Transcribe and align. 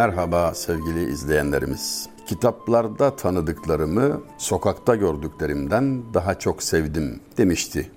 Merhaba 0.00 0.54
sevgili 0.54 1.10
izleyenlerimiz. 1.12 2.08
Kitaplarda 2.26 3.16
tanıdıklarımı 3.16 4.20
sokakta 4.38 4.96
gördüklerimden 4.96 6.02
daha 6.14 6.38
çok 6.38 6.62
sevdim 6.62 7.20
demişti 7.36 7.90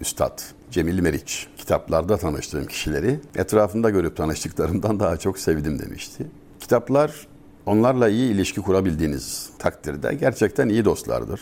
Üstad 0.00 0.40
Cemil 0.70 1.00
Meriç. 1.00 1.48
Kitaplarda 1.56 2.16
tanıştığım 2.16 2.66
kişileri 2.66 3.20
etrafında 3.36 3.90
görüp 3.90 4.16
tanıştıklarımdan 4.16 5.00
daha 5.00 5.16
çok 5.16 5.38
sevdim 5.38 5.78
demişti. 5.78 6.26
Kitaplar 6.60 7.26
onlarla 7.66 8.08
iyi 8.08 8.32
ilişki 8.32 8.60
kurabildiğiniz 8.60 9.50
takdirde 9.58 10.14
gerçekten 10.14 10.68
iyi 10.68 10.84
dostlardır. 10.84 11.40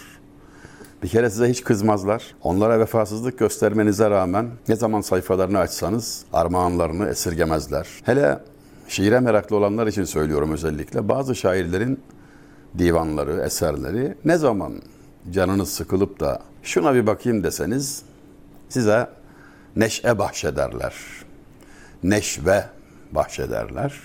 Bir 1.03 1.09
kere 1.09 1.31
size 1.31 1.49
hiç 1.49 1.65
kızmazlar. 1.65 2.35
Onlara 2.43 2.81
vefasızlık 2.81 3.39
göstermenize 3.39 4.11
rağmen 4.11 4.47
ne 4.69 4.77
zaman 4.77 5.01
sayfalarını 5.01 5.59
açsanız 5.59 6.25
armağanlarını 6.33 7.09
esirgemezler. 7.09 7.87
Hele 8.05 8.39
şiire 8.89 9.21
meraklı 9.21 9.57
olanlar 9.57 9.87
için 9.87 10.05
söylüyorum 10.05 10.53
özellikle. 10.53 11.09
Bazı 11.09 11.35
şairlerin 11.35 12.01
divanları, 12.79 13.43
eserleri 13.43 14.15
ne 14.25 14.37
zaman 14.37 14.73
canınız 15.31 15.69
sıkılıp 15.69 16.21
da 16.21 16.43
şuna 16.63 16.95
bir 16.95 17.07
bakayım 17.07 17.45
deseniz 17.45 18.03
size 18.69 19.09
neşe 19.77 20.19
bahşederler. 20.19 20.95
Neşve 22.03 22.65
bahşederler. 23.13 24.01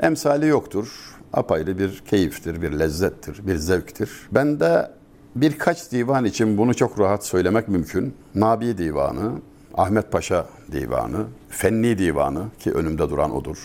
Emsali 0.00 0.46
yoktur. 0.46 0.88
Apayrı 1.32 1.78
bir 1.78 1.98
keyiftir, 1.98 2.62
bir 2.62 2.72
lezzettir, 2.78 3.46
bir 3.46 3.56
zevktir. 3.56 4.10
Ben 4.32 4.60
de 4.60 4.90
birkaç 5.36 5.92
divan 5.92 6.24
için 6.24 6.58
bunu 6.58 6.74
çok 6.74 7.00
rahat 7.00 7.26
söylemek 7.26 7.68
mümkün. 7.68 8.14
Nabi 8.34 8.78
Divanı, 8.78 9.32
Ahmet 9.74 10.12
Paşa 10.12 10.46
Divanı, 10.72 11.26
Fenni 11.48 11.98
Divanı 11.98 12.44
ki 12.58 12.72
önümde 12.72 13.10
duran 13.10 13.34
odur. 13.36 13.58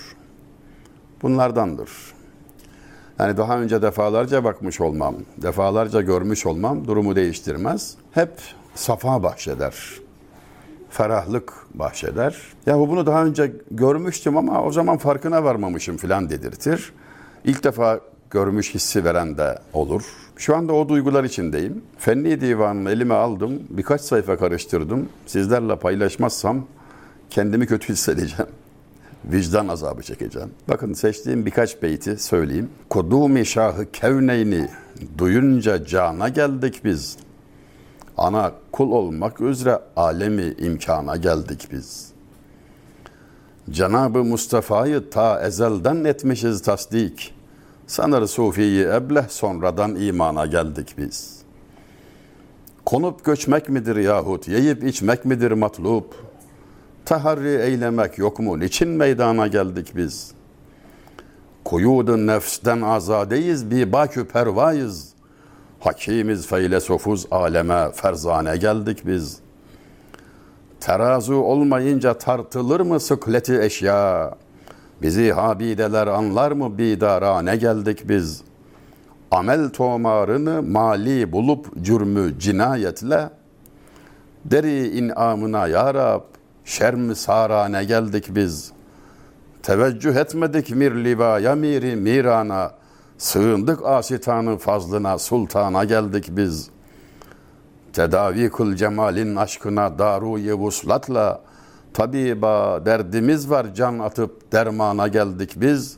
Bunlardandır. 1.22 1.90
Yani 3.20 3.38
daha 3.38 3.60
önce 3.60 3.82
defalarca 3.82 4.44
bakmış 4.44 4.82
olmam, 4.82 5.16
defalarca 5.38 6.02
görmüş 6.02 6.46
olmam 6.46 6.88
durumu 6.88 7.16
değiştirmez. 7.16 7.96
Hep 8.12 8.32
safa 8.76 9.24
bahşeder. 9.24 9.76
Ferahlık 10.90 11.54
bahşeder. 11.74 12.38
Ya 12.66 12.80
bunu 12.80 13.06
daha 13.06 13.26
önce 13.26 13.52
görmüştüm 13.72 14.38
ama 14.38 14.64
o 14.64 14.72
zaman 14.72 14.98
farkına 14.98 15.44
varmamışım 15.44 15.98
filan 15.98 16.30
dedirtir. 16.30 16.94
İlk 17.46 17.64
defa 17.64 18.00
görmüş 18.30 18.74
hissi 18.74 19.06
veren 19.06 19.38
de 19.38 19.60
olur. 19.74 20.04
Şu 20.38 20.56
anda 20.56 20.74
o 20.74 20.90
duygular 20.90 21.24
içindeyim. 21.24 21.82
Fenni 21.98 22.42
divanını 22.42 22.92
elime 22.92 23.14
aldım. 23.14 23.60
Birkaç 23.70 24.02
sayfa 24.02 24.38
karıştırdım. 24.38 25.10
Sizlerle 25.26 25.76
paylaşmazsam 25.76 26.66
kendimi 27.30 27.68
kötü 27.68 27.94
hissedeceğim. 27.94 28.52
Vicdan 29.26 29.68
azabı 29.68 30.04
çekeceğim. 30.04 30.52
Bakın 30.68 30.94
seçtiğim 30.94 31.46
birkaç 31.46 31.84
beyti 31.84 32.18
söyleyeyim. 32.18 32.70
Kudumi 32.90 33.46
şahı 33.46 33.92
kevneyni 33.92 34.70
duyunca 35.18 35.86
cana 35.86 36.30
geldik 36.30 36.82
biz. 36.86 37.18
Ana 38.18 38.52
kul 38.72 38.92
olmak 38.92 39.42
üzere 39.42 39.80
alemi 39.96 40.54
imkana 40.60 41.16
geldik 41.16 41.68
biz. 41.72 42.12
Cenab-ı 43.70 44.24
Mustafa'yı 44.24 45.10
ta 45.10 45.42
ezelden 45.42 46.04
etmişiz 46.04 46.62
tasdik. 46.62 47.36
Sanır 47.88 48.28
Sufi'yi 48.28 48.86
ebleh 48.86 49.28
sonradan 49.30 49.96
imana 49.96 50.46
geldik 50.46 50.96
biz. 50.98 51.40
Konup 52.86 53.26
göçmek 53.26 53.70
midir 53.70 53.96
yahut 53.96 54.48
yiyip 54.48 54.84
içmek 54.84 55.26
midir 55.26 55.52
matlup? 55.52 56.29
Taharri 57.10 57.62
eylemek 57.62 58.18
yok 58.18 58.40
mu? 58.40 58.60
Niçin 58.60 58.90
meydana 58.90 59.48
geldik 59.48 59.96
biz? 59.96 60.32
Kuyudu 61.66 62.28
nefsten 62.28 62.82
azadeyiz, 62.82 63.72
bir 63.72 63.94
bakü 63.94 64.28
pervayız. 64.28 65.10
Hakimiz, 65.80 66.48
feylesofuz, 66.48 67.28
aleme 67.32 67.92
ferzane 67.94 68.58
geldik 68.58 69.08
biz. 69.08 69.40
Terazu 70.80 71.36
olmayınca 71.36 72.14
tartılır 72.14 72.80
mı 72.80 73.00
sıkleti 73.00 73.62
eşya? 73.62 74.32
Bizi 75.02 75.32
habideler 75.32 76.08
anlar 76.08 76.52
mı 76.52 76.78
bidara 76.78 77.42
ne 77.42 77.56
geldik 77.56 78.10
biz? 78.10 78.42
Amel 79.32 79.70
tomarını 79.70 80.64
mali 80.64 81.32
bulup 81.32 81.84
cürmü 81.86 82.40
cinayetle 82.40 83.30
deri 84.46 84.88
inamına 84.88 85.68
ya 85.68 85.94
Rab 85.94 86.39
şerm 86.70 87.16
sarane 87.16 87.84
geldik 87.84 88.26
biz. 88.30 88.72
Teveccüh 89.64 90.16
etmedik 90.16 90.76
mir 90.76 90.92
livaya 90.92 91.56
miri 91.56 91.96
mirana 91.96 92.72
sığındık 93.18 93.86
asitanı 93.86 94.58
fazlına 94.58 95.18
sultana 95.18 95.84
geldik 95.84 96.26
biz. 96.30 96.70
Tedavi 97.94 98.50
kıl 98.50 98.76
cemalin 98.76 99.36
aşkına 99.36 100.00
daruye 100.00 100.54
vuslatla 100.54 101.42
Tabiba 101.94 102.86
derdimiz 102.86 103.50
var 103.50 103.74
can 103.76 104.00
atıp 104.00 104.52
dermana 104.52 105.08
geldik 105.08 105.54
biz. 105.56 105.98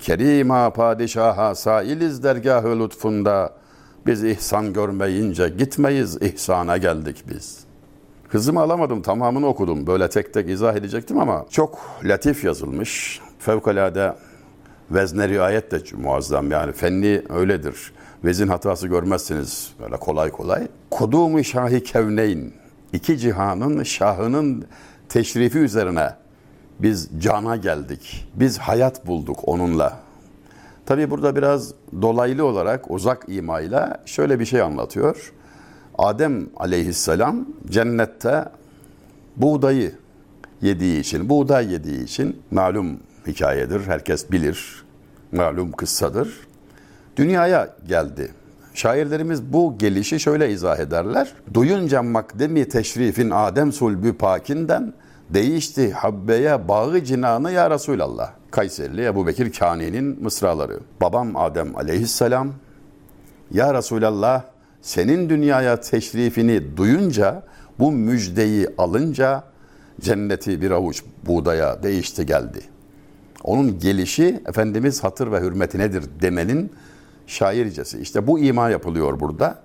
Kerima 0.00 0.70
padişaha 0.70 1.54
sailiz 1.54 2.22
dergahı 2.22 2.80
lütfunda. 2.80 3.52
Biz 4.06 4.24
ihsan 4.24 4.72
görmeyince 4.72 5.48
gitmeyiz 5.48 6.16
ihsana 6.22 6.76
geldik 6.76 7.24
biz. 7.28 7.69
Hızımı 8.30 8.60
alamadım 8.60 9.02
tamamını 9.02 9.46
okudum. 9.46 9.86
Böyle 9.86 10.08
tek 10.08 10.34
tek 10.34 10.48
izah 10.48 10.74
edecektim 10.74 11.18
ama 11.18 11.46
çok 11.50 11.78
latif 12.04 12.44
yazılmış. 12.44 13.20
Fevkalade 13.38 14.14
vezne 14.90 15.28
riayet 15.28 15.72
de 15.72 15.82
muazzam 15.96 16.50
yani 16.50 16.72
fenni 16.72 17.22
öyledir. 17.28 17.92
Vezin 18.24 18.48
hatası 18.48 18.88
görmezsiniz 18.88 19.72
böyle 19.82 19.96
kolay 19.96 20.30
kolay. 20.30 20.68
Kudumu 20.90 21.44
şahi 21.44 21.82
kevneyn 21.82 22.52
iki 22.92 23.18
cihanın 23.18 23.82
şahının 23.82 24.64
teşrifi 25.08 25.58
üzerine 25.58 26.14
biz 26.78 27.10
cana 27.18 27.56
geldik. 27.56 28.28
Biz 28.34 28.58
hayat 28.58 29.06
bulduk 29.06 29.38
onunla. 29.42 29.98
Tabi 30.86 31.10
burada 31.10 31.36
biraz 31.36 31.74
dolaylı 32.02 32.44
olarak 32.44 32.90
uzak 32.90 33.24
imayla 33.28 34.02
şöyle 34.06 34.40
bir 34.40 34.46
şey 34.46 34.60
anlatıyor. 34.60 35.32
Adem 36.00 36.46
aleyhisselam 36.56 37.46
cennette 37.70 38.44
buğdayı 39.36 39.92
yediği 40.62 41.00
için, 41.00 41.28
buğday 41.28 41.72
yediği 41.72 42.04
için 42.04 42.42
malum 42.50 43.00
hikayedir, 43.26 43.86
herkes 43.86 44.30
bilir, 44.30 44.84
malum 45.32 45.72
kıssadır. 45.72 46.40
Dünyaya 47.16 47.68
geldi. 47.88 48.30
Şairlerimiz 48.74 49.52
bu 49.52 49.78
gelişi 49.78 50.20
şöyle 50.20 50.50
izah 50.50 50.78
ederler. 50.78 51.32
Duyunca 51.54 52.02
makdemi 52.02 52.68
teşrifin 52.68 53.30
Adem 53.30 53.72
sulbü 53.72 54.12
pakinden 54.12 54.92
değişti 55.30 55.92
habbeye 55.92 56.68
bağı 56.68 57.04
cinanı 57.04 57.52
ya 57.52 57.70
Resulallah. 57.70 58.32
Kayserili 58.50 59.04
Ebu 59.04 59.26
Bekir 59.26 59.52
Kani'nin 59.52 60.22
mısraları. 60.22 60.80
Babam 61.00 61.36
Adem 61.36 61.76
aleyhisselam 61.76 62.52
ya 63.50 63.74
Resulallah 63.74 64.42
senin 64.82 65.28
dünyaya 65.28 65.80
teşrifini 65.80 66.76
duyunca 66.76 67.42
bu 67.78 67.92
müjdeyi 67.92 68.68
alınca 68.78 69.44
cenneti 70.00 70.62
bir 70.62 70.70
avuç 70.70 71.02
buğdaya 71.26 71.82
değişti 71.82 72.26
geldi. 72.26 72.60
Onun 73.44 73.78
gelişi 73.78 74.42
Efendimiz 74.46 75.04
hatır 75.04 75.32
ve 75.32 75.40
hürmetinedir 75.40 76.04
demenin 76.22 76.72
şaircesi. 77.26 78.00
İşte 78.00 78.26
bu 78.26 78.38
ima 78.38 78.70
yapılıyor 78.70 79.20
burada. 79.20 79.58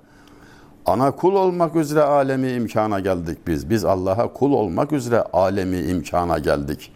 Ana 0.85 1.11
kul 1.11 1.35
olmak 1.35 1.75
üzere 1.75 2.01
alemi 2.01 2.51
imkana 2.51 2.99
geldik 2.99 3.37
biz. 3.47 3.69
Biz 3.69 3.85
Allah'a 3.85 4.33
kul 4.33 4.51
olmak 4.51 4.91
üzere 4.91 5.22
alemi 5.22 5.78
imkana 5.78 6.40
geldik. 6.40 6.91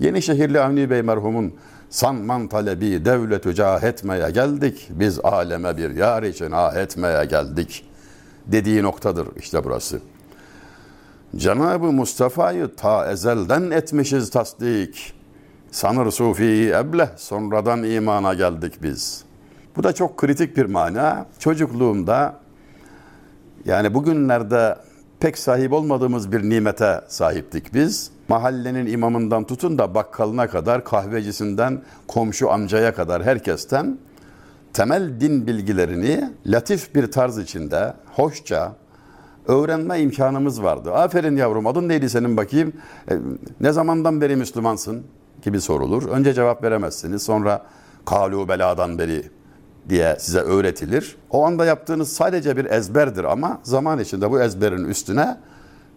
Yenişehirli 0.00 0.60
Avni 0.60 0.90
Bey 0.90 1.02
merhumun 1.02 1.54
sanman 1.90 2.48
talebi 2.48 3.04
devletü 3.04 3.54
cah 3.54 3.82
etmeye 3.82 4.30
geldik. 4.30 4.88
Biz 4.90 5.18
aleme 5.18 5.76
bir 5.76 5.90
yar 5.90 6.22
için 6.22 6.50
ah 6.52 6.76
etmeye 6.76 7.24
geldik. 7.24 7.88
Dediği 8.46 8.82
noktadır 8.82 9.28
işte 9.36 9.64
burası. 9.64 10.00
Cenab-ı 11.36 11.92
Mustafa'yı 11.92 12.76
ta 12.76 13.10
ezelden 13.10 13.70
etmişiz 13.70 14.30
tasdik. 14.30 15.14
Sanır 15.70 16.10
sufiyi 16.10 16.70
ebleh 16.70 17.08
sonradan 17.16 17.82
imana 17.82 18.34
geldik 18.34 18.82
biz. 18.82 19.24
Bu 19.76 19.82
da 19.82 19.92
çok 19.92 20.16
kritik 20.16 20.56
bir 20.56 20.64
mana. 20.64 21.26
Çocukluğumda 21.38 22.40
yani 23.64 23.94
bugünlerde 23.94 24.76
pek 25.20 25.38
sahip 25.38 25.72
olmadığımız 25.72 26.32
bir 26.32 26.42
nimete 26.42 27.00
sahiptik 27.08 27.74
biz. 27.74 28.10
Mahallenin 28.28 28.86
imamından 28.86 29.44
tutun 29.44 29.78
da 29.78 29.94
bakkalına 29.94 30.48
kadar, 30.48 30.84
kahvecisinden, 30.84 31.82
komşu 32.08 32.50
amcaya 32.50 32.94
kadar 32.94 33.24
herkesten 33.24 33.98
temel 34.72 35.20
din 35.20 35.46
bilgilerini 35.46 36.30
latif 36.46 36.94
bir 36.94 37.12
tarz 37.12 37.38
içinde, 37.38 37.94
hoşça 38.14 38.72
öğrenme 39.46 40.00
imkanımız 40.00 40.62
vardı. 40.62 40.92
Aferin 40.92 41.36
yavrum 41.36 41.66
adın 41.66 41.88
neydi 41.88 42.10
senin 42.10 42.36
bakayım? 42.36 42.72
E, 43.10 43.18
ne 43.60 43.72
zamandan 43.72 44.20
beri 44.20 44.36
Müslümansın? 44.36 45.06
gibi 45.42 45.60
sorulur. 45.60 46.08
Önce 46.08 46.34
cevap 46.34 46.62
veremezsiniz. 46.62 47.22
Sonra 47.22 47.66
kalu 48.06 48.48
beladan 48.48 48.98
beri 48.98 49.30
diye 49.88 50.16
size 50.18 50.40
öğretilir. 50.40 51.16
O 51.30 51.44
anda 51.44 51.64
yaptığınız 51.64 52.12
sadece 52.12 52.56
bir 52.56 52.64
ezberdir 52.64 53.24
ama 53.24 53.60
zaman 53.62 53.98
içinde 53.98 54.30
bu 54.30 54.40
ezberin 54.40 54.84
üstüne 54.84 55.36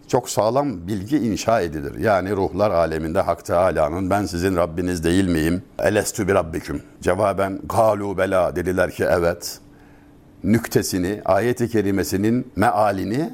çok 0.09 0.29
sağlam 0.29 0.88
bilgi 0.88 1.17
inşa 1.17 1.61
edilir. 1.61 2.00
Yani 2.00 2.31
ruhlar 2.31 2.71
aleminde 2.71 3.21
Hak 3.21 3.45
Teala'nın 3.45 4.09
ben 4.09 4.25
sizin 4.25 4.56
Rabbiniz 4.56 5.03
değil 5.03 5.27
miyim? 5.27 5.63
Elestü 5.79 6.27
bi 6.27 6.33
Rabbiküm. 6.33 6.81
Cevaben 7.01 7.59
galu 7.69 8.17
bela 8.17 8.56
dediler 8.56 8.91
ki 8.91 9.06
evet. 9.09 9.59
Nüktesini, 10.44 11.21
ayeti 11.25 11.69
kerimesinin 11.69 12.51
mealini 12.56 13.33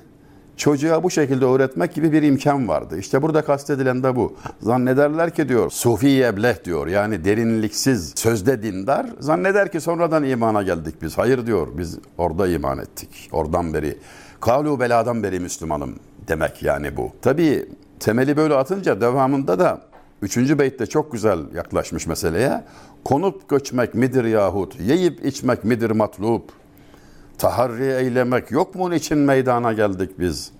çocuğa 0.57 1.03
bu 1.03 1.11
şekilde 1.11 1.45
öğretmek 1.45 1.93
gibi 1.93 2.11
bir 2.11 2.23
imkan 2.23 2.67
vardı. 2.67 2.97
İşte 2.99 3.21
burada 3.21 3.41
kastedilen 3.41 4.03
de 4.03 4.15
bu. 4.15 4.35
Zannederler 4.61 5.35
ki 5.35 5.49
diyor, 5.49 5.69
sufi 5.69 6.23
ebleh 6.23 6.63
diyor. 6.65 6.87
Yani 6.87 7.25
derinliksiz, 7.25 8.13
sözde 8.15 8.63
dindar. 8.63 9.09
Zanneder 9.19 9.71
ki 9.71 9.81
sonradan 9.81 10.23
imana 10.23 10.63
geldik 10.63 10.95
biz. 11.01 11.17
Hayır 11.17 11.45
diyor, 11.45 11.67
biz 11.77 11.99
orada 12.17 12.47
iman 12.47 12.79
ettik. 12.79 13.29
Oradan 13.31 13.73
beri. 13.73 13.97
Kalu 14.41 14.79
beladan 14.79 15.23
beri 15.23 15.39
Müslümanım 15.39 15.95
demek 16.27 16.63
yani 16.63 16.97
bu. 16.97 17.11
Tabii 17.21 17.65
temeli 17.99 18.37
böyle 18.37 18.55
atınca 18.55 19.01
devamında 19.01 19.59
da 19.59 19.81
Üçüncü 20.21 20.59
beytte 20.59 20.85
çok 20.85 21.11
güzel 21.11 21.39
yaklaşmış 21.55 22.07
meseleye. 22.07 22.63
Konup 23.05 23.49
göçmek 23.49 23.93
midir 23.93 24.23
yahut, 24.23 24.79
yiyip 24.79 25.25
içmek 25.25 25.63
midir 25.63 25.91
matlup? 25.91 26.51
Taharri 27.37 27.85
eylemek 27.85 28.51
yok 28.51 28.75
mu 28.75 28.93
için 28.93 29.17
meydana 29.17 29.73
geldik 29.73 30.19
biz? 30.19 30.51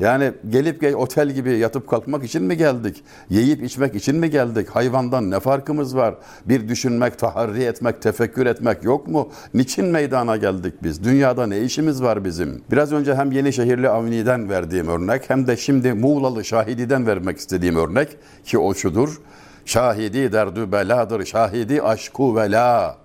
Yani 0.00 0.32
gelip 0.48 0.80
gel 0.80 0.94
otel 0.94 1.30
gibi 1.30 1.58
yatıp 1.58 1.88
kalkmak 1.88 2.24
için 2.24 2.42
mi 2.42 2.56
geldik? 2.56 3.04
Yiyip 3.30 3.62
içmek 3.62 3.94
için 3.94 4.16
mi 4.16 4.30
geldik? 4.30 4.68
Hayvandan 4.68 5.30
ne 5.30 5.40
farkımız 5.40 5.96
var? 5.96 6.14
Bir 6.44 6.68
düşünmek, 6.68 7.18
taharri 7.18 7.62
etmek, 7.62 8.02
tefekkür 8.02 8.46
etmek 8.46 8.84
yok 8.84 9.08
mu? 9.08 9.28
Niçin 9.54 9.84
meydana 9.84 10.36
geldik 10.36 10.74
biz? 10.82 11.04
Dünyada 11.04 11.46
ne 11.46 11.60
işimiz 11.60 12.02
var 12.02 12.24
bizim? 12.24 12.62
Biraz 12.70 12.92
önce 12.92 13.14
hem 13.14 13.32
Yenişehirli 13.32 13.88
Avni'den 13.88 14.50
verdiğim 14.50 14.88
örnek 14.88 15.30
hem 15.30 15.46
de 15.46 15.56
şimdi 15.56 15.92
Muğlalı 15.92 16.44
Şahidi'den 16.44 17.06
vermek 17.06 17.38
istediğim 17.38 17.76
örnek 17.76 18.08
ki 18.44 18.58
o 18.58 18.74
şudur. 18.74 19.20
Şahidi 19.64 20.32
derdü 20.32 20.72
beladır, 20.72 21.24
şahidi 21.24 21.82
aşku 21.82 22.36
vela. 22.36 22.96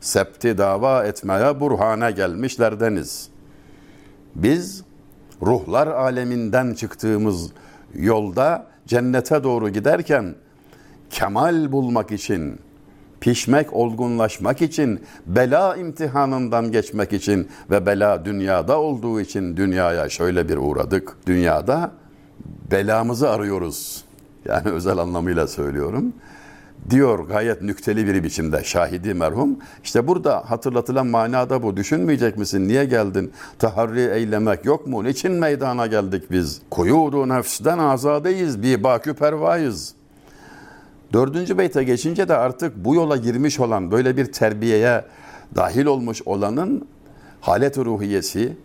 Septi 0.00 0.58
dava 0.58 1.04
etmeye 1.04 1.60
burhane 1.60 2.10
gelmişlerdeniz. 2.10 3.28
Biz 4.34 4.84
ruhlar 5.42 5.86
aleminden 5.86 6.74
çıktığımız 6.74 7.52
yolda 7.94 8.66
cennete 8.86 9.44
doğru 9.44 9.68
giderken 9.68 10.34
kemal 11.10 11.72
bulmak 11.72 12.12
için, 12.12 12.58
pişmek, 13.20 13.72
olgunlaşmak 13.72 14.62
için, 14.62 15.00
bela 15.26 15.76
imtihanından 15.76 16.72
geçmek 16.72 17.12
için 17.12 17.48
ve 17.70 17.86
bela 17.86 18.24
dünyada 18.24 18.80
olduğu 18.80 19.20
için 19.20 19.56
dünyaya 19.56 20.08
şöyle 20.08 20.48
bir 20.48 20.56
uğradık. 20.56 21.16
Dünyada 21.26 21.90
belamızı 22.70 23.30
arıyoruz. 23.30 24.04
Yani 24.44 24.68
özel 24.70 24.98
anlamıyla 24.98 25.46
söylüyorum 25.46 26.12
diyor 26.90 27.18
gayet 27.18 27.62
nükteli 27.62 28.06
bir 28.06 28.24
biçimde 28.24 28.64
şahidi 28.64 29.14
merhum. 29.14 29.58
İşte 29.84 30.06
burada 30.06 30.50
hatırlatılan 30.50 31.06
manada 31.06 31.62
bu. 31.62 31.76
Düşünmeyecek 31.76 32.36
misin? 32.36 32.68
Niye 32.68 32.84
geldin? 32.84 33.32
Taharri 33.58 34.00
eylemek 34.00 34.64
yok 34.64 34.86
mu? 34.86 35.04
Niçin 35.04 35.32
meydana 35.32 35.86
geldik 35.86 36.30
biz? 36.30 36.62
Kuyudu 36.70 37.28
nefsten 37.28 37.78
azadeyiz. 37.78 38.62
Bir 38.62 38.84
bakü 38.84 39.14
pervayız. 39.14 39.94
Dördüncü 41.12 41.58
beyte 41.58 41.84
geçince 41.84 42.28
de 42.28 42.36
artık 42.36 42.76
bu 42.76 42.94
yola 42.94 43.16
girmiş 43.16 43.60
olan, 43.60 43.90
böyle 43.90 44.16
bir 44.16 44.32
terbiyeye 44.32 45.04
dahil 45.56 45.86
olmuş 45.86 46.22
olanın 46.26 46.88
halet 47.40 47.78
ruhiyesi, 47.78 48.56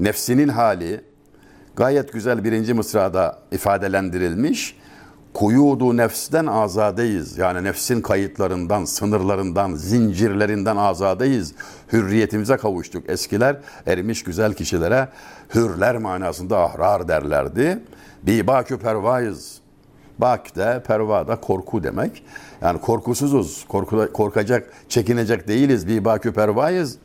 nefsinin 0.00 0.48
hali 0.48 1.00
gayet 1.76 2.12
güzel 2.12 2.44
birinci 2.44 2.74
mısrada 2.74 3.38
ifadelendirilmiş 3.52 4.76
kuyudu 5.34 5.96
nefsten 5.96 6.46
azadeyiz. 6.46 7.38
Yani 7.38 7.64
nefsin 7.64 8.00
kayıtlarından, 8.00 8.84
sınırlarından, 8.84 9.74
zincirlerinden 9.74 10.76
azadeyiz. 10.76 11.54
Hürriyetimize 11.92 12.56
kavuştuk. 12.56 13.10
Eskiler 13.10 13.56
erimiş 13.86 14.24
güzel 14.24 14.54
kişilere 14.54 15.08
hürler 15.54 15.96
manasında 15.96 16.58
ahrar 16.58 17.08
derlerdi. 17.08 17.78
Bi 18.22 18.46
bakü 18.46 18.78
pervayız. 18.78 19.62
Bak 20.18 20.56
de 20.56 20.82
perva 20.86 21.28
da 21.28 21.36
korku 21.36 21.82
demek. 21.82 22.24
Yani 22.62 22.80
korkusuzuz. 22.80 23.64
Korku, 23.68 24.12
korkacak, 24.12 24.70
çekinecek 24.88 25.48
değiliz. 25.48 25.88
Bi 25.88 26.04
bakü 26.04 26.32
pervayız. 26.32 26.98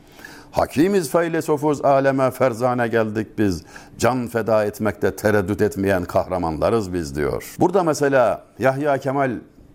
Hakimiz 0.50 1.10
feylesofuz 1.10 1.84
aleme 1.84 2.30
ferzane 2.30 2.88
geldik 2.88 3.38
biz. 3.38 3.62
Can 3.98 4.28
feda 4.28 4.64
etmekte 4.64 5.16
tereddüt 5.16 5.62
etmeyen 5.62 6.04
kahramanlarız 6.04 6.92
biz 6.92 7.16
diyor. 7.16 7.54
Burada 7.60 7.82
mesela 7.82 8.44
Yahya 8.58 8.98
Kemal 8.98 9.30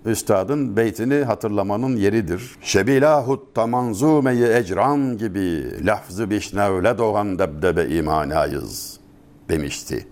Üstadın 0.05 0.77
beytini 0.77 1.23
hatırlamanın 1.23 1.95
yeridir. 1.95 2.55
Şebilahut 2.61 3.55
tamanzumeyi 3.55 4.45
ecran 4.45 5.17
gibi 5.17 5.63
lafzı 5.85 6.29
bişnevle 6.29 6.97
doğan 6.97 7.39
debdebe 7.39 7.95
imanayız 7.95 8.99
demişti. 9.49 10.07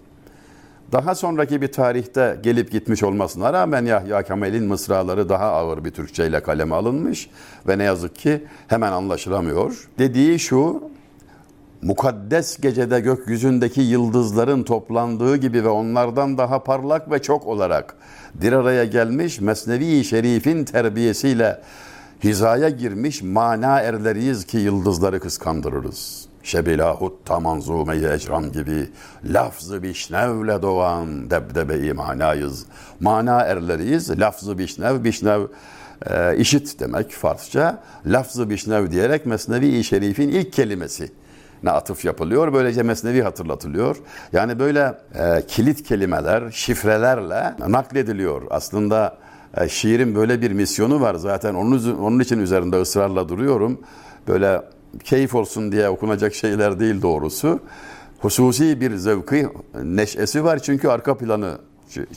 Daha 0.91 1.15
sonraki 1.15 1.61
bir 1.61 1.71
tarihte 1.71 2.39
gelip 2.43 2.71
gitmiş 2.71 3.03
olmasına 3.03 3.53
rağmen 3.53 3.85
Yahya 3.85 4.23
Kemal'in 4.23 4.63
mısraları 4.63 5.29
daha 5.29 5.45
ağır 5.45 5.85
bir 5.85 5.91
Türkçe 5.91 6.27
ile 6.27 6.43
kaleme 6.43 6.75
alınmış 6.75 7.29
ve 7.67 7.77
ne 7.77 7.83
yazık 7.83 8.15
ki 8.15 8.43
hemen 8.67 8.91
anlaşılamıyor. 8.91 9.89
Dediği 9.99 10.39
şu, 10.39 10.83
mukaddes 11.81 12.57
gecede 12.57 12.99
gökyüzündeki 12.99 13.81
yıldızların 13.81 14.63
toplandığı 14.63 15.37
gibi 15.37 15.63
ve 15.63 15.69
onlardan 15.69 16.37
daha 16.37 16.63
parlak 16.63 17.11
ve 17.11 17.21
çok 17.21 17.47
olarak 17.47 17.95
bir 18.33 18.53
araya 18.53 18.85
gelmiş 18.85 19.41
Mesnevi 19.41 20.03
Şerif'in 20.03 20.63
terbiyesiyle 20.63 21.61
hizaya 22.23 22.69
girmiş 22.69 23.21
mana 23.21 23.79
erleriyiz 23.79 24.45
ki 24.45 24.57
yıldızları 24.57 25.19
kıskandırırız.'' 25.19 26.20
Şebilahut 26.43 27.25
tamanzume-i 27.25 28.05
ecran 28.05 28.51
gibi 28.51 28.89
lafzı 29.25 29.83
bişnevle 29.83 30.61
doğan 30.61 31.29
debdebe-i 31.29 31.93
manayız. 31.93 32.65
Mana 32.99 33.41
erleriyiz. 33.41 34.19
Lafzı 34.19 34.57
bişnev, 34.57 35.03
bişnev 35.03 35.41
e, 36.09 36.37
işit 36.37 36.79
demek 36.79 37.11
Farsça. 37.11 37.83
Lafzı 38.05 38.49
bişnev 38.49 38.91
diyerek 38.91 39.25
Mesnevi-i 39.25 39.83
Şerif'in 39.83 40.29
ilk 40.29 40.53
kelimesi 40.53 41.11
ne 41.63 41.71
atıf 41.71 42.05
yapılıyor. 42.05 42.53
Böylece 42.53 42.83
Mesnevi 42.83 43.21
hatırlatılıyor. 43.21 43.97
Yani 44.33 44.59
böyle 44.59 44.93
e, 45.15 45.45
kilit 45.47 45.83
kelimeler, 45.83 46.51
şifrelerle 46.51 47.53
naklediliyor. 47.67 48.41
Aslında 48.49 49.17
e, 49.57 49.69
şiirin 49.69 50.15
böyle 50.15 50.41
bir 50.41 50.51
misyonu 50.51 51.01
var. 51.01 51.15
Zaten 51.15 51.53
onun, 51.53 51.97
onun 51.97 52.19
için 52.19 52.39
üzerinde 52.39 52.81
ısrarla 52.81 53.29
duruyorum. 53.29 53.81
Böyle 54.27 54.61
keyif 55.03 55.35
olsun 55.35 55.71
diye 55.71 55.89
okunacak 55.89 56.33
şeyler 56.33 56.79
değil 56.79 57.01
doğrusu. 57.01 57.59
Hususi 58.19 58.81
bir 58.81 58.95
zevki, 58.95 59.47
neşesi 59.83 60.43
var 60.43 60.59
çünkü 60.59 60.87
arka 60.87 61.17
planı 61.17 61.57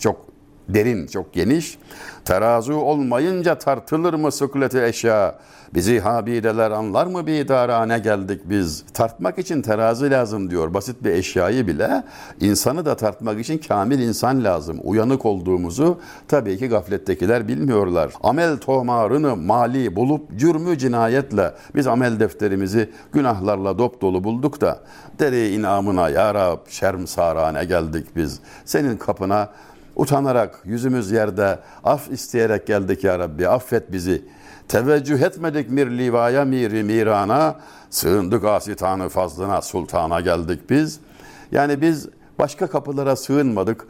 çok 0.00 0.33
derin, 0.68 1.06
çok 1.06 1.32
geniş. 1.32 1.78
Terazu 2.24 2.74
olmayınca 2.74 3.58
tartılır 3.58 4.14
mı 4.14 4.32
sıkleti 4.32 4.82
eşya? 4.82 5.34
Bizi 5.74 6.00
habideler 6.00 6.70
anlar 6.70 7.06
mı 7.06 7.26
bir 7.26 7.44
idarane 7.44 7.98
geldik 7.98 8.40
biz? 8.44 8.84
Tartmak 8.94 9.38
için 9.38 9.62
terazi 9.62 10.10
lazım 10.10 10.50
diyor. 10.50 10.74
Basit 10.74 11.04
bir 11.04 11.10
eşyayı 11.10 11.66
bile 11.66 12.02
insanı 12.40 12.84
da 12.84 12.96
tartmak 12.96 13.40
için 13.40 13.58
kamil 13.58 13.98
insan 13.98 14.44
lazım. 14.44 14.80
Uyanık 14.82 15.26
olduğumuzu 15.26 15.98
tabii 16.28 16.58
ki 16.58 16.68
gaflettekiler 16.68 17.48
bilmiyorlar. 17.48 18.12
Amel 18.22 18.56
tomarını 18.56 19.36
mali 19.36 19.96
bulup 19.96 20.38
cürmü 20.38 20.78
cinayetle 20.78 21.54
biz 21.74 21.86
amel 21.86 22.20
defterimizi 22.20 22.90
günahlarla 23.12 23.78
dop 23.78 24.02
dolu 24.02 24.24
bulduk 24.24 24.60
da 24.60 24.80
deri 25.18 25.48
inamına 25.48 26.08
ya 26.08 26.34
Rab 26.34 26.58
şerm 26.68 27.06
sarane 27.06 27.64
geldik 27.64 28.06
biz. 28.16 28.40
Senin 28.64 28.96
kapına 28.96 29.48
utanarak 29.96 30.60
yüzümüz 30.64 31.10
yerde 31.10 31.58
af 31.84 32.10
isteyerek 32.10 32.66
geldik 32.66 33.04
ya 33.04 33.18
Rabbi 33.18 33.48
affet 33.48 33.92
bizi. 33.92 34.22
Teveccüh 34.68 35.20
etmedik 35.20 35.70
mir 35.70 35.86
livaya 35.86 36.44
miri 36.44 36.82
mirana, 36.82 37.56
sığındık 37.90 38.44
asitanı 38.44 39.08
fazlına 39.08 39.62
sultana 39.62 40.20
geldik 40.20 40.70
biz. 40.70 41.00
Yani 41.52 41.80
biz 41.80 42.08
başka 42.38 42.66
kapılara 42.66 43.16
sığınmadık. 43.16 43.86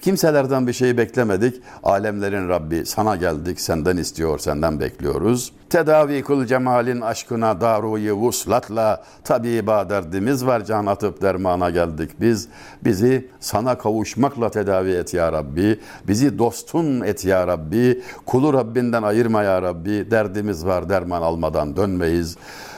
kimselerden 0.00 0.66
bir 0.66 0.72
şey 0.72 0.96
beklemedik. 0.96 1.62
Alemlerin 1.82 2.48
Rabbi 2.48 2.86
sana 2.86 3.16
geldik, 3.16 3.60
senden 3.60 3.96
istiyor, 3.96 4.38
senden 4.38 4.80
bekliyoruz. 4.80 5.52
Tedavi 5.70 6.22
kul 6.22 6.46
cemalin 6.46 7.00
aşkına 7.00 7.60
daruyu 7.60 8.14
vuslatla 8.14 9.04
tabiba 9.24 9.88
derdimiz 9.90 10.46
var 10.46 10.64
can 10.64 10.86
atıp 10.86 11.22
dermana 11.22 11.70
geldik 11.70 12.10
biz. 12.20 12.48
Bizi 12.84 13.28
sana 13.40 13.78
kavuşmakla 13.78 14.50
tedavi 14.50 14.90
et 14.90 15.14
ya 15.14 15.32
Rabbi. 15.32 15.80
Bizi 16.08 16.38
dostun 16.38 17.00
et 17.00 17.24
ya 17.24 17.46
Rabbi. 17.46 18.02
Kulu 18.26 18.52
Rabbinden 18.52 19.02
ayırma 19.02 19.42
ya 19.42 19.62
Rabbi. 19.62 20.10
Derdimiz 20.10 20.66
var 20.66 20.88
derman 20.88 21.22
almadan 21.22 21.76
dönmeyiz. 21.76 22.36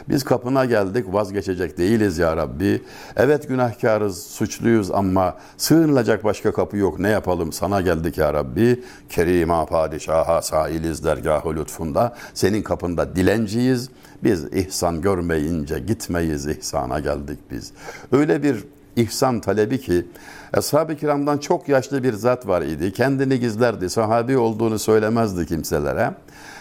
Biz 0.09 0.25
kapına 0.25 0.65
geldik 0.65 1.07
vazgeçecek 1.09 1.79
değiliz 1.79 2.19
ya 2.19 2.37
Rabbi. 2.37 2.83
Evet 3.17 3.49
günahkarız, 3.49 4.23
suçluyuz 4.27 4.91
ama 4.91 5.37
sığınılacak 5.57 6.25
başka 6.25 6.53
kapı 6.53 6.77
yok. 6.77 6.99
Ne 6.99 7.09
yapalım 7.09 7.53
sana 7.53 7.81
geldik 7.81 8.19
ya 8.19 8.33
Rabbi. 8.33 8.83
Kerima 9.09 9.67
padişaha 9.67 10.43
sailiz 10.43 11.05
dergahı 11.05 11.57
lütfunda. 11.57 12.15
Senin 12.35 12.63
kapında 12.79 13.17
dilenciyiz. 13.17 13.91
Biz 14.25 14.45
ihsan 14.45 15.01
görmeyince 15.01 15.79
gitmeyiz 15.79 16.47
ihsana 16.47 17.01
geldik 17.01 17.39
biz. 17.51 17.73
Öyle 18.13 18.43
bir 18.43 18.65
ihsan 18.97 19.41
talebi 19.41 19.81
ki 19.81 20.07
Ashab-ı 20.53 20.97
kiramdan 20.97 21.39
çok 21.39 21.69
yaşlı 21.69 22.03
bir 22.03 22.13
zat 22.13 22.47
var 22.47 22.63
idi. 22.63 22.93
Kendini 22.93 23.41
gizlerdi. 23.41 23.91
Sahabi 23.91 24.39
olduğunu 24.39 24.79
söylemezdi 24.79 25.47
kimselere. 25.47 26.15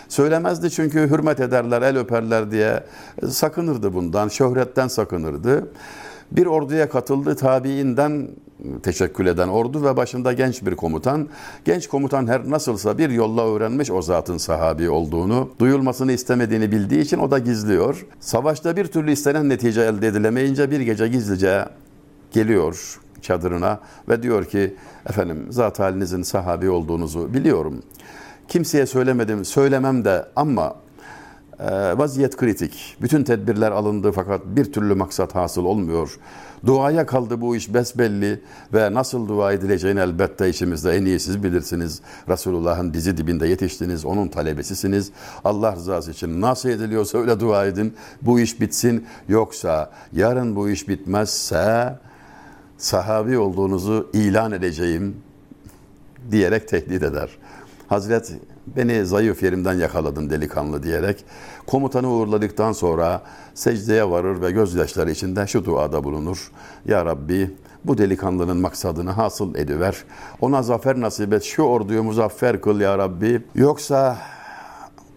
Söylemezdi 0.10 0.72
çünkü 0.72 1.10
hürmet 1.10 1.40
ederler, 1.40 1.82
el 1.82 1.98
öperler 1.98 2.52
diye 2.52 2.84
sakınırdı 3.30 3.94
bundan, 3.94 4.28
şöhretten 4.28 4.88
sakınırdı. 4.88 5.68
Bir 6.32 6.46
orduya 6.46 6.90
katıldı, 6.90 7.36
tabiinden 7.36 8.28
teşekkül 8.84 9.28
eden 9.28 9.48
ordu 9.48 9.84
ve 9.84 9.98
başında 9.98 10.34
genç 10.34 10.66
bir 10.66 10.76
komutan. 10.76 11.28
Genç 11.66 11.88
komutan 11.88 12.28
her 12.28 12.50
nasılsa 12.50 12.98
bir 12.98 13.10
yolla 13.10 13.48
öğrenmiş 13.48 13.92
o 13.92 14.02
zatın 14.02 14.38
sahabi 14.38 14.90
olduğunu, 14.90 15.50
duyulmasını 15.60 16.12
istemediğini 16.12 16.72
bildiği 16.72 17.02
için 17.02 17.20
o 17.20 17.32
da 17.32 17.40
gizliyor. 17.40 18.06
Savaşta 18.20 18.78
bir 18.78 18.86
türlü 18.86 19.12
istenen 19.12 19.50
netice 19.50 19.82
elde 19.82 20.08
edilemeyince 20.08 20.72
bir 20.72 20.80
gece 20.80 21.08
gizlice 21.08 21.66
geliyor 22.32 23.00
çadırına 23.22 23.80
ve 24.10 24.24
diyor 24.24 24.46
ki 24.46 24.76
efendim 25.10 25.48
zat 25.50 25.80
halinizin 25.80 26.24
sahabi 26.24 26.70
olduğunuzu 26.70 27.34
biliyorum. 27.34 27.84
Kimseye 28.48 28.86
söylemedim, 28.86 29.46
söylemem 29.46 30.06
de 30.06 30.26
ama 30.36 30.76
e, 31.60 31.98
vaziyet 31.98 32.38
kritik. 32.38 32.98
Bütün 33.02 33.24
tedbirler 33.24 33.72
alındı 33.72 34.12
fakat 34.12 34.42
bir 34.46 34.74
türlü 34.74 34.96
maksat 34.96 35.36
hasıl 35.36 35.66
olmuyor. 35.66 36.20
Duaya 36.66 37.06
kaldı 37.06 37.42
bu 37.42 37.56
iş 37.56 37.74
besbelli 37.74 38.42
ve 38.74 38.94
nasıl 38.94 39.28
dua 39.28 39.54
edileceğini 39.54 40.00
elbette 40.00 40.50
işimizde 40.50 40.92
en 40.92 41.06
iyi 41.06 41.20
siz 41.20 41.44
bilirsiniz. 41.44 42.02
Resulullah'ın 42.30 42.94
dizi 42.94 43.18
dibinde 43.18 43.48
yetiştiniz, 43.48 44.06
onun 44.06 44.28
talebesisiniz. 44.28 45.12
Allah 45.44 45.76
rızası 45.76 46.12
için 46.12 46.42
nasıl 46.42 46.70
ediliyorsa 46.70 47.18
öyle 47.18 47.40
dua 47.40 47.66
edin. 47.66 47.94
Bu 48.22 48.40
iş 48.40 48.62
bitsin. 48.62 49.06
Yoksa 49.30 49.92
yarın 50.14 50.56
bu 50.56 50.70
iş 50.70 50.90
bitmezse 50.90 52.00
sahabi 52.78 53.38
olduğunuzu 53.38 54.10
ilan 54.14 54.52
edeceğim 54.52 55.16
diyerek 56.32 56.68
tehdit 56.68 57.04
eder. 57.04 57.30
Hazret 57.88 58.34
beni 58.76 59.06
zayıf 59.06 59.44
yerimden 59.44 59.74
yakaladın 59.74 60.30
delikanlı 60.30 60.84
diyerek 60.84 61.26
komutanı 61.68 62.10
uğurladıktan 62.10 62.72
sonra 62.72 63.22
secdeye 63.54 64.10
varır 64.10 64.42
ve 64.42 64.52
gözyaşları 64.52 65.12
içinde 65.12 65.48
şu 65.48 65.66
duada 65.66 66.04
bulunur. 66.04 66.52
Ya 66.86 67.06
Rabbi 67.06 67.56
bu 67.86 67.98
delikanlının 67.98 68.58
maksadını 68.58 69.12
hasıl 69.12 69.56
ediver. 69.56 70.04
Ona 70.42 70.64
zafer 70.64 71.02
nasip 71.02 71.34
et. 71.34 71.44
Şu 71.44 71.64
orduyu 71.64 72.04
muzaffer 72.04 72.62
kıl 72.62 72.80
ya 72.80 72.98
Rabbi. 72.98 73.44
Yoksa 73.56 74.18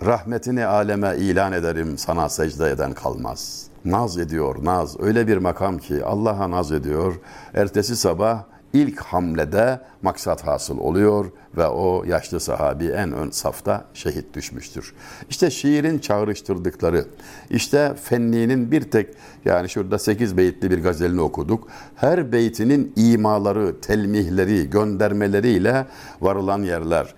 rahmetini 0.07 0.67
aleme 0.67 1.17
ilan 1.17 1.53
ederim 1.53 1.99
sana 1.99 2.29
secde 2.29 2.71
eden 2.71 2.93
kalmaz. 2.93 3.67
Naz 3.85 4.19
ediyor 4.19 4.57
naz. 4.63 5.01
Öyle 5.01 5.27
bir 5.27 5.37
makam 5.37 5.79
ki 5.79 6.05
Allah'a 6.05 6.51
naz 6.51 6.73
ediyor. 6.73 7.21
Ertesi 7.55 7.97
sabah 7.97 8.43
ilk 8.73 9.01
hamlede 9.01 9.81
maksat 10.03 10.47
hasıl 10.47 10.79
oluyor 10.79 11.27
ve 11.57 11.67
o 11.67 12.05
yaşlı 12.05 12.41
sahabi 12.41 12.87
en 12.87 13.13
ön 13.13 13.31
safta 13.31 13.85
şehit 13.95 14.35
düşmüştür. 14.35 14.95
İşte 15.31 15.51
şiirin 15.51 15.99
çağrıştırdıkları, 15.99 17.05
işte 17.51 17.95
fenninin 18.03 18.71
bir 18.71 18.91
tek 18.91 19.09
yani 19.45 19.69
şurada 19.69 19.99
sekiz 19.99 20.37
beyitli 20.37 20.71
bir 20.71 20.83
gazelini 20.83 21.21
okuduk. 21.21 21.69
Her 21.97 22.33
beytinin 22.33 22.93
imaları, 22.97 23.81
telmihleri, 23.81 24.71
göndermeleriyle 24.71 25.87
varılan 26.21 26.63
yerler. 26.63 27.15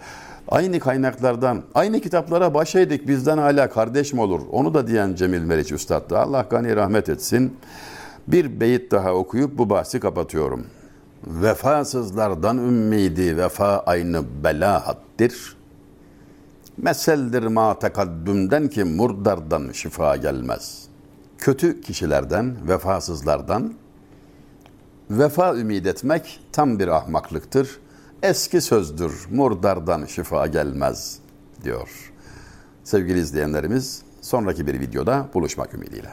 Aynı 0.48 0.80
kaynaklardan, 0.80 1.62
aynı 1.74 2.00
kitaplara 2.00 2.54
başaydık 2.54 3.08
bizden 3.08 3.38
hala 3.38 3.70
kardeş 3.70 4.12
mi 4.12 4.20
olur? 4.20 4.40
Onu 4.52 4.74
da 4.74 4.86
diyen 4.86 5.14
Cemil 5.14 5.42
Meriç 5.42 5.72
Üstad 5.72 6.10
da 6.10 6.20
Allah 6.20 6.46
gani 6.50 6.76
rahmet 6.76 7.08
etsin. 7.08 7.56
Bir 8.28 8.60
beyit 8.60 8.90
daha 8.90 9.12
okuyup 9.12 9.58
bu 9.58 9.70
bahsi 9.70 10.00
kapatıyorum. 10.00 10.66
Vefasızlardan 11.26 12.58
ümmidi 12.58 13.36
vefa 13.36 13.78
aynı 13.86 14.24
belahattir. 14.44 15.56
Meseldir 16.76 17.42
ma 17.42 17.78
tekaddümden 17.78 18.68
ki 18.68 18.84
murdardan 18.84 19.72
şifa 19.72 20.16
gelmez. 20.16 20.88
Kötü 21.38 21.80
kişilerden, 21.80 22.68
vefasızlardan 22.68 23.74
vefa 25.10 25.56
ümid 25.56 25.84
etmek 25.84 26.40
tam 26.52 26.78
bir 26.78 26.88
ahmaklıktır. 26.88 27.80
Eski 28.22 28.60
sözdür, 28.60 29.26
murdardan 29.30 30.06
şifa 30.06 30.46
gelmez 30.46 31.18
diyor. 31.64 32.12
Sevgili 32.84 33.18
izleyenlerimiz, 33.18 34.02
sonraki 34.20 34.66
bir 34.66 34.80
videoda 34.80 35.28
buluşmak 35.34 35.74
ümidiyle. 35.74 36.10